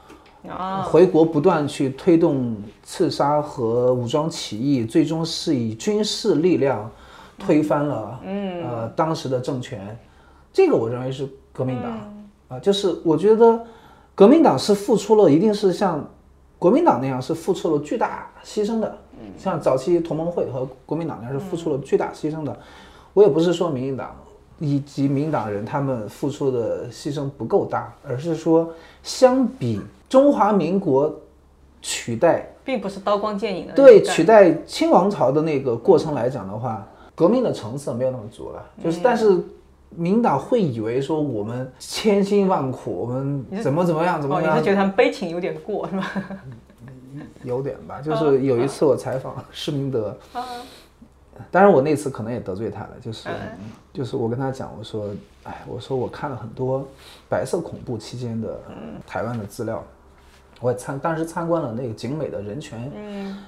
[0.83, 6.89] 回国不断去推动刺杀和武装起义，最终是以军事力量
[7.37, 8.63] 推翻了嗯。
[8.63, 9.97] 呃当时的政权，
[10.51, 11.91] 这个我认为是革命党
[12.47, 13.65] 啊、就是我觉得
[14.13, 16.05] 革命党是付出了，一定是像
[16.59, 18.97] 国民党那样是付出了巨大牺牲的，
[19.37, 22.57] 像早期同盟会和国民党那样是付出了巨大牺牲的。
[23.13, 24.15] 我也不是说民进党
[24.61, 31.11] 以及民党人他们付出的牺牲不够大，而是说相比中华民国
[31.81, 38.63] 取代并不是刀光剑影的对取代清王朝的那个过程来讲的话，革命的层次没有那么足了。
[38.83, 39.43] 就是但是
[39.89, 46.11] 民党会以为说我们千辛万苦，我们怎么怎么样怎么哦，你样是觉得他们悲情有点过是吧？
[47.43, 50.15] 有点吧，就是有一次我采访施明德，
[51.49, 53.29] 当然我那次可能也得罪他了，就是
[53.91, 55.09] 就是我跟他讲，我说，
[55.43, 56.87] 哎，我说我看了很多
[57.27, 58.59] 白色恐怖期间的
[59.07, 59.83] 台湾的资料，
[60.59, 62.91] 我参当时参观了那个景美的人权，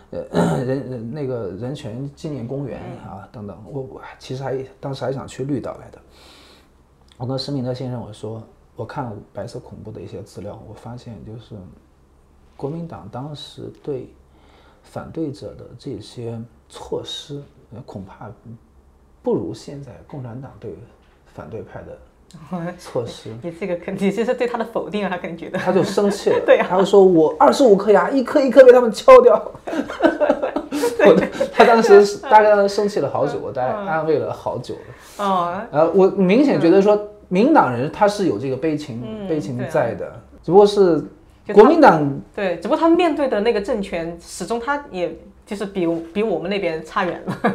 [0.09, 0.23] 呃
[0.65, 5.99] 人人那个人权纪念公园啊等等，我我其实还当时还想去绿岛来的，
[7.17, 8.41] 我跟施明德先生我说，
[8.75, 11.55] 我看了白色恐怖的一些资料，我发现就是
[12.57, 14.11] 国民党当时对
[14.81, 17.43] 反对者的这些措施。
[17.86, 18.30] 恐怕
[19.21, 20.76] 不如现在共产党对
[21.34, 21.97] 反对派的
[22.78, 23.30] 措施。
[23.41, 26.39] 你这个肯定就是对他的否定啊，他肯定觉得他就生气了。
[26.45, 29.51] 对呀，他就说我二十五颗牙，一颗一颗被他们敲掉。
[31.53, 35.24] 他当时大概生气了好久，我大概安慰了好久了。
[35.24, 40.11] 哦，呃，我明显觉得说，民党人他是有这个悲情悲情在的，
[40.41, 41.05] 只不过是
[41.53, 45.15] 国民党对，只不过他面对的那个政权始终他也。
[45.45, 47.37] 就是比比我们那边差远了。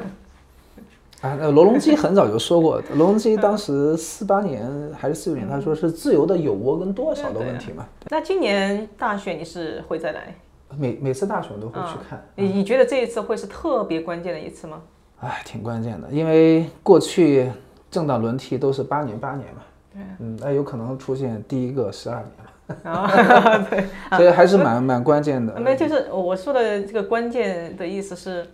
[1.21, 7.85] 啊，那罗隆基很早就说过，罗隆基当时四八年还是四九年，他说是自由的有窝跟多少的问题嘛。
[8.09, 10.33] 那今年大选你是会再来？
[10.77, 12.25] 每每次大选都会去看。
[12.37, 14.81] 你你觉得这一次会是特别关键的一次吗？
[15.19, 17.51] 哎，挺关键的，因为过去
[17.91, 19.63] 政党轮替都是八年八年嘛。
[19.93, 20.03] 对。
[20.21, 22.31] 嗯，那有可能出现第一个十二年。
[22.85, 23.85] 啊，对，
[24.17, 25.59] 所以还是蛮蛮关键的。
[25.59, 28.47] 没有，就是我说的这个关键的意思是，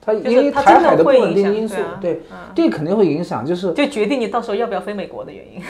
[0.00, 2.20] 它因为台海的不稳定因素，对，
[2.54, 5.62] 这肯定会影响，就是就决定你到时候要不要飞美国的原因。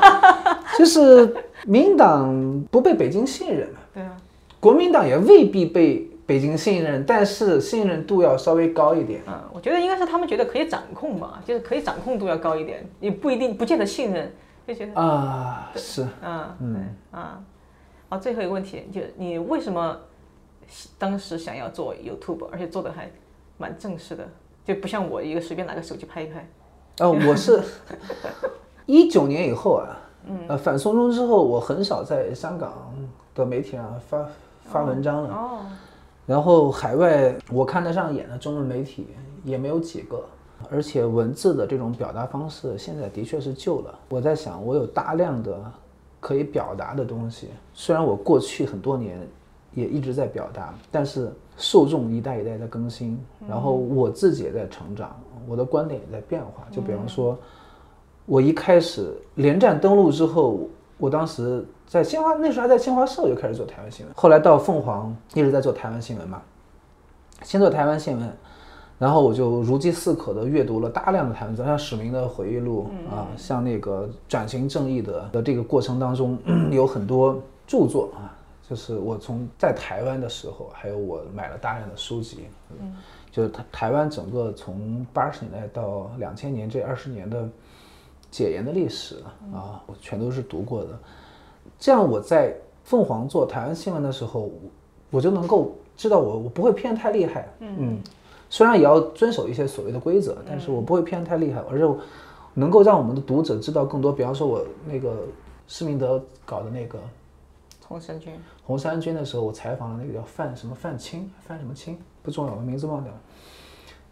[0.78, 1.32] 就是
[1.66, 4.16] 民党不被北京信任嘛对啊，
[4.58, 9.20] 国民党也未必被北京信任，但是信任度要稍微高一点。
[9.28, 14.32] 嗯，我觉得应该是他们觉得可以掌控吧，就是可以掌控度要高一点，也不一定不见得信任。
[14.66, 17.42] 就觉得啊，是，嗯，嗯，啊，
[18.08, 19.98] 好，最后一个问题，就你为什么
[20.98, 23.10] 当时想要做 YouTube，而且做的还
[23.58, 24.26] 蛮正式的，
[24.64, 26.48] 就不像我一个随便拿个手机拍一拍。
[27.00, 27.62] 哦，我是
[28.86, 29.96] 一九年以后啊，
[30.48, 32.94] 呃，反送中之后，我很少在香港
[33.34, 34.26] 的媒体上发
[34.62, 35.28] 发文章了。
[35.28, 35.66] 哦。
[36.26, 39.08] 然后海外我看得上眼的中文媒体
[39.44, 40.24] 也没有几个。
[40.70, 43.98] 而且文字的这种表达方式现在的确是旧了。
[44.08, 45.58] 我在想，我有大量的
[46.20, 47.48] 可以表达的东西。
[47.72, 49.18] 虽然我过去很多年
[49.72, 55.14] 也一直在表达，但是受众一代一代在更新，然后我自己也在成长，
[55.46, 56.66] 我的观点也在变化。
[56.70, 57.38] 就比方说，
[58.26, 60.60] 我一开始连战登陆之后，
[60.98, 66.40] 我当时在新华那时候还在新华社就开始做台湾新闻，后来到凤凰一直在做台湾新闻嘛，
[67.42, 68.32] 先做台湾新闻。
[68.96, 76.38] 然后我就如饥似渴地阅读了大量的台湾像史明的回忆录啊，像那个转型正义的的这个过程当中，
[76.70, 78.32] 有很多著作啊，
[78.68, 82.44] 就是我从在台湾的时候，还有我买了大量的书籍，
[82.80, 82.94] 嗯，
[83.32, 87.48] 就是台台湾整个从八十年代到两千年这二十年的
[88.30, 89.16] 解严的历史
[89.52, 90.90] 啊，我全都是读过的。
[91.80, 94.48] 这样我在凤凰做台湾新闻的时候，
[95.10, 98.00] 我就能够知道我我不会偏太厉害，嗯。
[98.54, 101.84] 虽然也要遵守一些所谓的规则，但是我不会偏太厉害，而且
[102.54, 104.12] 能够让我们的读者知道更多。
[104.12, 105.24] 比方说，我那个
[105.66, 107.00] 施明德搞的那个
[107.88, 108.32] 红三军，
[108.62, 113.18] 红三军的时候，我采访了那个叫范什么范青，范什么青不重要，我名字忘掉了。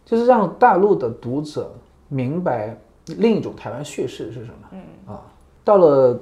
[0.04, 1.70] 就是让大陆的读者
[2.08, 2.76] 明白
[3.06, 4.68] 另一种台湾叙事是什么。
[4.72, 5.22] 嗯啊，
[5.62, 6.18] 到了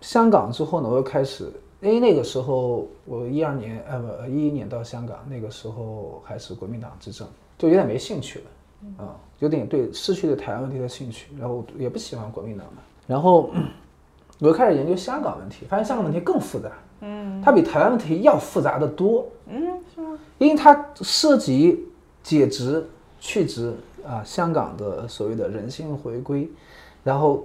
[0.00, 7.26] 香港之后呢，我又开始，因为那个时候我一二年，呃不一一年到香港，那个时候还是国民党执政。
[7.58, 12.82] 就有点没兴趣了，啊，有点对失去对台湾问题的兴趣，然后也不喜欢国民党了。
[13.06, 13.50] 然后
[14.40, 20.18] 我又开始研究香港问题，发现香港问题更复杂，嗯，它比台湾问题要复杂的多，嗯，是吗？
[20.38, 21.86] 因为它涉及
[22.22, 22.84] 解职、
[23.20, 23.72] 去职
[24.06, 26.50] 啊，香港的所谓的人性回归。
[27.02, 27.44] 然后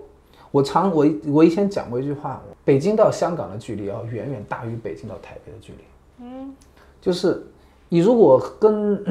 [0.51, 5.79] 我常我我以前讲过一句话，北京到香港的距离要远远大于北京到台北的距离，
[6.23, 6.55] 嗯，
[7.01, 7.45] 就是
[7.89, 9.03] 你如果跟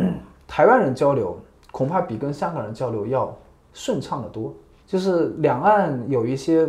[0.48, 1.38] 台湾人交流
[1.70, 3.32] 恐怕比跟香港人交流要
[3.74, 4.52] 顺畅得多，
[4.86, 6.66] 就是两岸有一些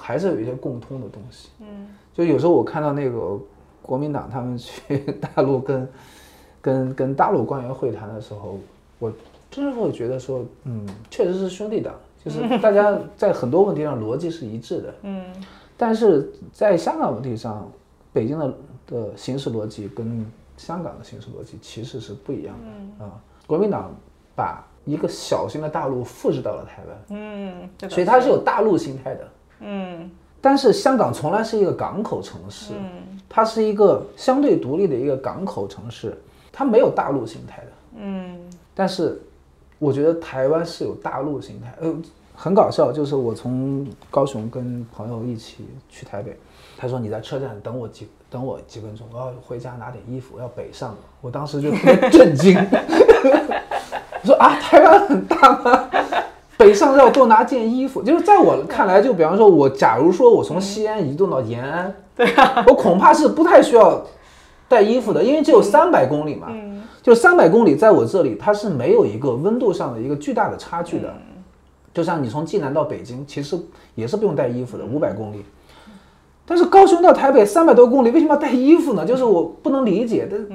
[0.00, 1.50] 还是有一些共通的东西。
[1.60, 3.38] 嗯，就有时候我看到那个
[3.82, 5.88] 国民党他们去大陆跟
[6.62, 8.58] 跟跟大陆官员会谈的时候，
[8.98, 9.12] 我
[9.50, 11.94] 真是会觉得说，嗯，确实是兄弟党，
[12.24, 14.94] 就是大家在很多问题上逻辑是一致的。
[15.02, 15.24] 嗯，
[15.76, 17.70] 但是在香港问题上，
[18.12, 18.54] 北京的
[18.86, 20.26] 的行事逻辑跟。
[20.60, 22.54] 香港的形式逻辑其实是不一样
[22.98, 23.12] 的啊！
[23.46, 23.90] 国民党
[24.36, 29.28] 把一个小型的大陆复制到了台湾，嗯，所以它是有大陆心态的，
[29.60, 32.74] 嗯，但是香港从来是一个港口城市，
[33.26, 36.14] 它是一个相对独立的一个港口城市，
[36.52, 37.72] 它没有大陆心态的。
[37.96, 38.38] 嗯，
[38.74, 39.18] 但是
[39.78, 41.74] 我觉得台湾是有大陆心态。
[41.80, 41.94] 呃，
[42.42, 46.34] 很搞笑，就是我从高雄跟朋友一起去台北，
[46.78, 50.96] 他说你在车站等我几等我几分钟，我要回家拿点衣服，要北上了。
[51.20, 52.56] 我当时就特别 震惊，
[54.22, 55.90] 我 说啊，台湾很大吗？
[56.56, 64.02] 北上要多拿件衣服，就是在我看来，就比方说，我假如说我从西安移动到延安，对啊，我恐怕是不太需要
[64.66, 71.14] 带衣服的，因为只有三百公里嘛，嗯就三百公里，在我这里它是没有一个温度上的一个巨大的差距的。
[71.92, 73.58] 就像你从济南到北京，其实
[73.94, 75.44] 也是不用带衣服的，五百公里。
[76.46, 79.06] 但是高雄到台北三百多公里，为什么要带衣服呢？
[79.06, 80.28] 就是我不能理解。
[80.30, 80.46] 但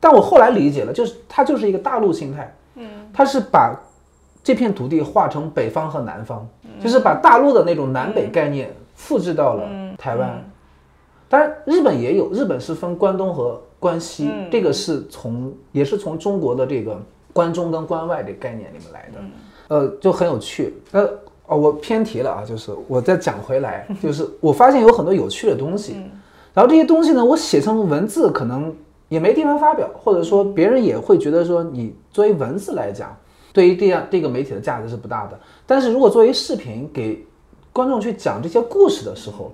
[0.00, 2.54] 但我后来理解了，就是它就是一个大陆心态。
[2.74, 3.74] 嗯它是把
[4.42, 6.46] 这片土地划成北方和南方，
[6.80, 10.42] 就是把大陆的那种南北概念复制到了台湾。
[11.28, 16.98] 当然，日本也有，日本是分关东和关西，这个是从也是从中国的这个
[17.32, 19.18] 关中跟关外这概念里面来的，
[19.68, 20.74] 呃，就很有趣。
[20.92, 21.08] 呃，
[21.46, 25.96] 哦，我偏题了啊，就是我再讲回来， 就是我发现有很多有趣的东西，
[26.52, 28.74] 然后这些东西呢，我写成文字可能
[29.08, 33.16] 也没地方发表，或者说别人也会觉得说你作为文字来讲，
[33.52, 35.38] 对于这样这个媒体的价值是不大的。
[35.66, 37.24] 但是如果作为视频给
[37.72, 39.52] 观众去讲这些故事的时候，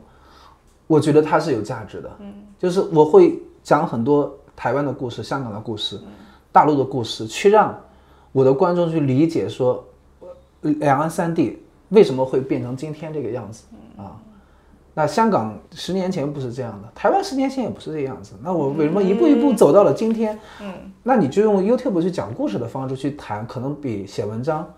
[0.87, 2.11] 我觉得它是有价值的。
[2.21, 5.99] 嗯，就是我会讲很多台湾的故事、香港的故事、
[6.51, 7.79] 大陆的故事，去让
[8.33, 9.85] 我的观众去理解说，呃
[10.73, 13.65] 两岸三地为什么会变成今天这个样子
[13.97, 14.17] 啊？
[14.97, 18.35] 那香港十年前不是这样的，台湾十年前也不是这个样子。
[18.43, 20.39] 那我为什么一步一步走到了今天？
[20.61, 24.73] 嗯，那你就用 YouTube 去讲故事的方式去谈，可能比写文章，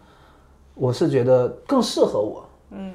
[0.74, 2.44] 我是觉得更适合我。
[2.70, 2.92] 嗯，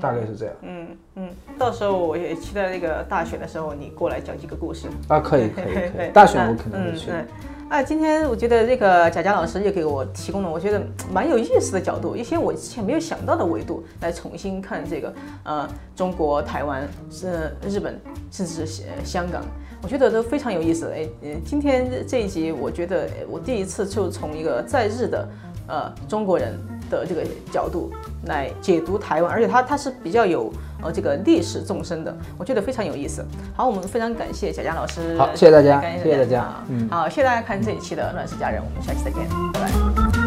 [0.00, 0.54] 大概是这样。
[0.62, 4.88] 嗯嗯，到时候我也期待那个大选的时候你过来讲几个故事。
[5.08, 7.10] 啊，可以可以可以， 大选我肯定会去。
[7.10, 7.26] 嗯
[7.68, 10.80] 啊，今天我觉得这个贾佳老师又给我提供了我觉得
[11.12, 15.12] 蛮有意思的角度，一些我之前没有想到的维度来重新看这个
[15.42, 18.00] 呃中国、台湾、是日本，
[18.30, 19.44] 甚至是呃香港，
[19.82, 20.92] 我觉得都非常有意思。
[20.94, 21.08] 哎，
[21.44, 25.28] 今天这一集我觉得我第一次就从一个在日的
[25.66, 26.56] 呃中国人
[26.88, 27.90] 的这个角度
[28.26, 30.52] 来解读台湾，而且它它是比较有
[30.82, 33.24] 呃这个历史纵深的，我觉得非常有意思。
[33.54, 40.25] 好，我们非常感谢小佳老师，好谢谢大家感谢谢大家嗯好，谢谢大家看这一期的《乱世佳人》，我们下期再见，拜拜。